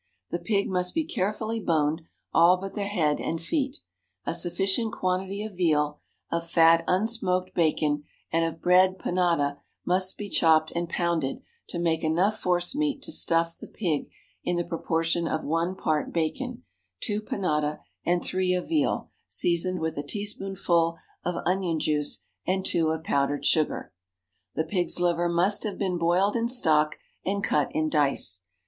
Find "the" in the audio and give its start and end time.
0.31-0.39, 2.73-2.85, 13.55-13.67, 14.55-14.65, 24.55-24.65